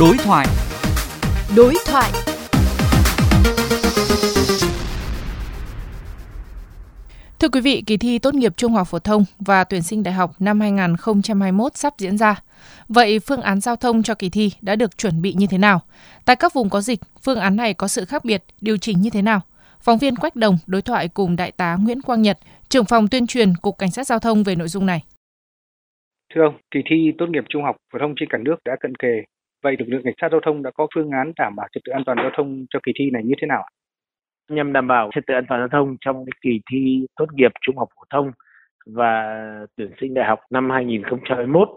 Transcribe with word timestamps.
Đối 0.00 0.16
thoại. 0.24 0.46
Đối 1.56 1.74
thoại. 1.86 2.10
Thưa 7.40 7.48
quý 7.48 7.60
vị, 7.60 7.82
kỳ 7.86 7.96
thi 7.96 8.18
tốt 8.18 8.34
nghiệp 8.34 8.52
trung 8.56 8.72
học 8.72 8.86
phổ 8.90 8.98
thông 8.98 9.24
và 9.38 9.64
tuyển 9.64 9.82
sinh 9.82 10.02
đại 10.02 10.14
học 10.14 10.30
năm 10.38 10.60
2021 10.60 11.76
sắp 11.76 11.94
diễn 11.98 12.18
ra. 12.18 12.42
Vậy 12.88 13.18
phương 13.18 13.40
án 13.40 13.60
giao 13.60 13.76
thông 13.76 14.02
cho 14.02 14.14
kỳ 14.14 14.30
thi 14.30 14.52
đã 14.60 14.76
được 14.76 14.98
chuẩn 14.98 15.22
bị 15.22 15.32
như 15.32 15.46
thế 15.50 15.58
nào? 15.58 15.80
Tại 16.24 16.36
các 16.36 16.54
vùng 16.54 16.70
có 16.70 16.80
dịch, 16.80 17.00
phương 17.22 17.38
án 17.38 17.56
này 17.56 17.74
có 17.74 17.88
sự 17.88 18.04
khác 18.04 18.24
biệt, 18.24 18.44
điều 18.60 18.76
chỉnh 18.76 19.00
như 19.00 19.10
thế 19.10 19.22
nào? 19.22 19.40
Phóng 19.80 19.98
viên 19.98 20.16
Quách 20.16 20.36
Đồng 20.36 20.58
đối 20.66 20.82
thoại 20.82 21.08
cùng 21.08 21.36
Đại 21.36 21.52
tá 21.52 21.76
Nguyễn 21.80 22.02
Quang 22.02 22.22
Nhật, 22.22 22.38
trưởng 22.68 22.84
phòng 22.84 23.08
tuyên 23.08 23.26
truyền 23.26 23.52
Cục 23.62 23.78
Cảnh 23.78 23.90
sát 23.90 24.06
Giao 24.06 24.18
thông 24.18 24.42
về 24.42 24.54
nội 24.54 24.68
dung 24.68 24.86
này. 24.86 25.04
Thưa 26.34 26.42
ông, 26.42 26.54
kỳ 26.70 26.80
thi 26.90 27.12
tốt 27.18 27.26
nghiệp 27.28 27.44
trung 27.48 27.62
học 27.62 27.76
phổ 27.92 27.98
thông 27.98 28.14
trên 28.20 28.28
cả 28.32 28.38
nước 28.38 28.56
đã 28.64 28.76
cận 28.80 28.94
kề. 28.94 29.22
Vậy 29.62 29.76
lực 29.78 29.86
lượng 29.88 30.02
cảnh 30.04 30.14
sát 30.20 30.28
giao 30.30 30.40
thông 30.40 30.62
đã 30.62 30.70
có 30.70 30.86
phương 30.94 31.10
án 31.10 31.32
đảm 31.36 31.56
bảo 31.56 31.68
trật 31.72 31.82
tự 31.84 31.92
an 31.92 32.02
toàn 32.06 32.18
giao 32.22 32.30
thông 32.36 32.66
cho 32.70 32.80
kỳ 32.82 32.92
thi 32.98 33.10
này 33.10 33.22
như 33.24 33.34
thế 33.40 33.46
nào 33.46 33.62
ạ? 33.62 33.70
Nhằm 34.50 34.72
đảm 34.72 34.86
bảo 34.86 35.10
trật 35.14 35.24
tự 35.26 35.34
an 35.34 35.44
toàn 35.48 35.60
giao 35.60 35.68
thông 35.68 35.96
trong 36.00 36.24
kỳ 36.42 36.60
thi 36.70 37.06
tốt 37.16 37.26
nghiệp 37.32 37.52
trung 37.60 37.78
học 37.78 37.88
phổ 37.96 38.02
thông 38.10 38.32
và 38.86 39.38
tuyển 39.76 39.90
sinh 40.00 40.14
đại 40.14 40.28
học 40.28 40.40
năm 40.50 40.70
2021, 40.70 41.68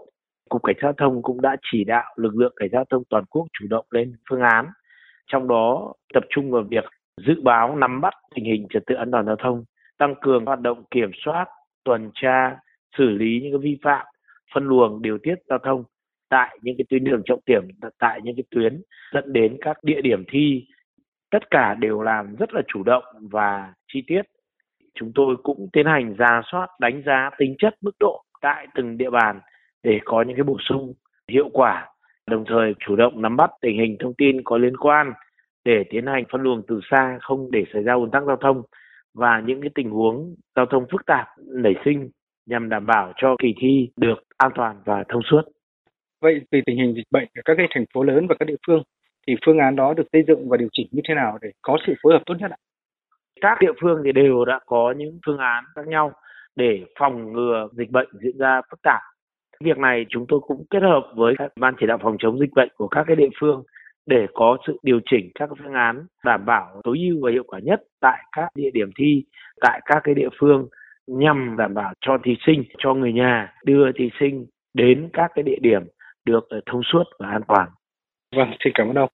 Cục 0.48 0.62
Cảnh 0.62 0.76
sát 0.76 0.86
giao 0.86 0.92
thông 0.92 1.22
cũng 1.22 1.40
đã 1.40 1.56
chỉ 1.72 1.84
đạo 1.84 2.14
lực 2.16 2.36
lượng 2.36 2.52
cảnh 2.56 2.68
sát 2.72 2.76
giao 2.76 2.84
thông 2.90 3.02
toàn 3.10 3.24
quốc 3.30 3.46
chủ 3.52 3.66
động 3.70 3.86
lên 3.90 4.16
phương 4.30 4.40
án, 4.40 4.66
trong 5.26 5.48
đó 5.48 5.92
tập 6.14 6.24
trung 6.30 6.50
vào 6.50 6.62
việc 6.70 6.84
dự 7.26 7.34
báo 7.42 7.76
nắm 7.76 8.00
bắt 8.00 8.14
tình 8.34 8.44
hình 8.44 8.66
trật 8.70 8.82
tự 8.86 8.94
an 8.94 9.10
toàn 9.10 9.26
giao 9.26 9.36
thông, 9.36 9.64
tăng 9.98 10.14
cường 10.20 10.44
hoạt 10.46 10.60
động 10.60 10.84
kiểm 10.90 11.10
soát, 11.24 11.46
tuần 11.84 12.10
tra, 12.14 12.56
xử 12.98 13.04
lý 13.04 13.40
những 13.42 13.60
vi 13.60 13.78
phạm, 13.82 14.06
phân 14.54 14.64
luồng 14.64 15.02
điều 15.02 15.18
tiết 15.18 15.34
giao 15.48 15.58
thông 15.58 15.84
tại 16.32 16.58
những 16.62 16.74
cái 16.78 16.84
tuyến 16.88 17.04
đường 17.04 17.22
trọng 17.24 17.40
điểm, 17.46 17.62
tại 17.98 18.20
những 18.22 18.36
cái 18.36 18.44
tuyến 18.50 18.82
dẫn 19.14 19.32
đến 19.32 19.56
các 19.60 19.76
địa 19.84 20.00
điểm 20.00 20.24
thi 20.28 20.66
tất 21.30 21.50
cả 21.50 21.74
đều 21.74 22.02
làm 22.02 22.36
rất 22.36 22.54
là 22.54 22.62
chủ 22.68 22.82
động 22.82 23.04
và 23.30 23.72
chi 23.92 24.02
tiết 24.06 24.22
chúng 24.94 25.12
tôi 25.14 25.36
cũng 25.42 25.68
tiến 25.72 25.86
hành 25.86 26.14
ra 26.14 26.42
soát, 26.52 26.66
đánh 26.80 27.02
giá 27.06 27.30
tính 27.38 27.54
chất, 27.58 27.74
mức 27.80 27.96
độ 28.00 28.22
tại 28.40 28.66
từng 28.74 28.98
địa 28.98 29.10
bàn 29.10 29.40
để 29.82 30.00
có 30.04 30.22
những 30.22 30.36
cái 30.36 30.44
bổ 30.44 30.56
sung 30.68 30.94
hiệu 31.28 31.48
quả, 31.52 31.88
đồng 32.30 32.44
thời 32.48 32.74
chủ 32.86 32.96
động 32.96 33.22
nắm 33.22 33.36
bắt 33.36 33.50
tình 33.60 33.78
hình 33.78 33.96
thông 34.00 34.14
tin 34.14 34.42
có 34.44 34.58
liên 34.58 34.76
quan 34.76 35.12
để 35.64 35.84
tiến 35.90 36.06
hành 36.06 36.24
phân 36.32 36.42
luồng 36.42 36.62
từ 36.68 36.80
xa, 36.90 37.18
không 37.20 37.50
để 37.50 37.64
xảy 37.72 37.82
ra 37.82 37.92
ùn 37.94 38.10
tắc 38.10 38.22
giao 38.26 38.36
thông 38.36 38.62
và 39.14 39.42
những 39.46 39.60
cái 39.60 39.70
tình 39.74 39.90
huống 39.90 40.34
giao 40.56 40.66
thông 40.66 40.86
phức 40.92 41.06
tạp 41.06 41.26
nảy 41.38 41.74
sinh 41.84 42.10
nhằm 42.46 42.68
đảm 42.68 42.86
bảo 42.86 43.12
cho 43.16 43.36
kỳ 43.38 43.54
thi 43.60 43.88
được 43.96 44.18
an 44.38 44.50
toàn 44.54 44.76
và 44.84 45.04
thông 45.08 45.22
suốt. 45.22 45.42
Vậy 46.22 46.40
vì 46.50 46.62
tình 46.66 46.76
hình 46.76 46.94
dịch 46.94 47.06
bệnh 47.10 47.28
ở 47.34 47.42
các 47.44 47.54
cái 47.56 47.66
thành 47.74 47.84
phố 47.94 48.02
lớn 48.02 48.26
và 48.26 48.34
các 48.38 48.44
địa 48.44 48.56
phương 48.66 48.82
thì 49.26 49.34
phương 49.46 49.58
án 49.58 49.76
đó 49.76 49.94
được 49.94 50.06
xây 50.12 50.22
dựng 50.28 50.48
và 50.48 50.56
điều 50.56 50.68
chỉnh 50.72 50.86
như 50.90 51.02
thế 51.08 51.14
nào 51.14 51.38
để 51.42 51.50
có 51.62 51.78
sự 51.86 51.94
phối 52.02 52.12
hợp 52.12 52.22
tốt 52.26 52.34
nhất 52.38 52.50
ạ? 52.50 52.56
Các 53.40 53.58
địa 53.60 53.72
phương 53.80 54.02
thì 54.04 54.12
đều 54.12 54.44
đã 54.44 54.60
có 54.66 54.94
những 54.96 55.18
phương 55.26 55.38
án 55.38 55.64
khác 55.74 55.86
nhau 55.86 56.12
để 56.56 56.84
phòng 56.98 57.32
ngừa 57.32 57.68
dịch 57.72 57.90
bệnh 57.90 58.08
diễn 58.22 58.38
ra 58.38 58.60
phức 58.70 58.82
tạp. 58.82 59.00
Việc 59.60 59.78
này 59.78 60.06
chúng 60.08 60.26
tôi 60.28 60.40
cũng 60.40 60.64
kết 60.70 60.82
hợp 60.82 61.02
với 61.16 61.34
các 61.38 61.52
ban 61.56 61.74
chỉ 61.80 61.86
đạo 61.86 61.98
phòng 62.02 62.16
chống 62.18 62.38
dịch 62.38 62.50
bệnh 62.54 62.68
của 62.76 62.88
các 62.88 63.04
cái 63.06 63.16
địa 63.16 63.30
phương 63.40 63.62
để 64.06 64.26
có 64.34 64.56
sự 64.66 64.78
điều 64.82 65.00
chỉnh 65.10 65.30
các 65.34 65.48
phương 65.58 65.74
án 65.74 66.06
đảm 66.24 66.44
bảo 66.46 66.80
tối 66.84 66.98
ưu 66.98 67.18
và 67.22 67.30
hiệu 67.30 67.44
quả 67.46 67.58
nhất 67.62 67.82
tại 68.00 68.18
các 68.36 68.48
địa 68.54 68.70
điểm 68.74 68.90
thi, 68.98 69.24
tại 69.60 69.80
các 69.84 70.00
cái 70.04 70.14
địa 70.14 70.28
phương 70.40 70.68
nhằm 71.06 71.56
đảm 71.58 71.74
bảo 71.74 71.92
cho 72.00 72.18
thí 72.24 72.36
sinh, 72.46 72.64
cho 72.78 72.94
người 72.94 73.12
nhà 73.12 73.52
đưa 73.64 73.92
thí 73.92 74.10
sinh 74.20 74.46
đến 74.74 75.08
các 75.12 75.30
cái 75.34 75.42
địa 75.42 75.58
điểm 75.60 75.82
được 76.24 76.46
ờ, 76.48 76.60
thông 76.66 76.82
suốt 76.92 77.04
và 77.18 77.28
an 77.28 77.42
toàn. 77.48 77.68
Vâng, 78.36 78.50
xin 78.64 78.72
cảm 78.76 78.88
ơn 78.88 78.96
ông. 78.96 79.10